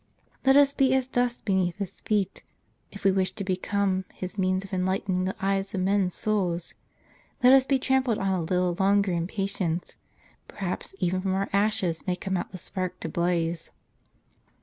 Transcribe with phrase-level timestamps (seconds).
[0.43, 2.41] Let us be as dust beneath His feet,
[2.91, 6.73] if we wish to become His means of enlightening the eyes of men's souls.
[7.43, 9.97] Let us be trampled on a little longer in patience;
[10.47, 13.69] perhaps even from our ashes may come out the spark to blaze."